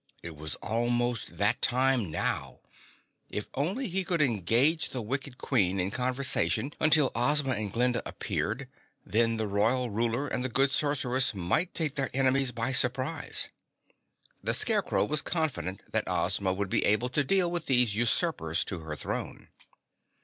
It 0.23 0.35
was 0.35 0.55
almost 0.63 1.37
that 1.37 1.61
time 1.61 2.09
now. 2.09 2.61
If 3.29 3.47
only 3.53 3.87
he 3.87 4.03
could 4.03 4.19
engage 4.19 4.89
the 4.89 5.01
wicked 5.03 5.37
Queen 5.37 5.79
in 5.79 5.91
conversation 5.91 6.73
until 6.79 7.11
Ozma 7.13 7.51
and 7.51 7.71
Glinda 7.71 8.01
appeared, 8.03 8.67
then 9.05 9.37
the 9.37 9.45
Royal 9.45 9.91
Ruler 9.91 10.27
and 10.27 10.43
the 10.43 10.49
Good 10.49 10.71
Sorceress 10.71 11.35
might 11.35 11.75
take 11.75 11.93
their 11.93 12.09
enemies 12.15 12.51
by 12.51 12.71
surprise. 12.71 13.49
The 14.41 14.55
Scarecrow 14.55 15.05
was 15.05 15.21
confident 15.21 15.83
that 15.91 16.09
Ozma 16.09 16.51
would 16.51 16.69
be 16.69 16.83
able 16.83 17.09
to 17.09 17.23
deal 17.23 17.51
with 17.51 17.67
these 17.67 17.93
usurpers 17.95 18.63
to 18.63 18.79
her 18.79 18.95
throne. 18.95 19.49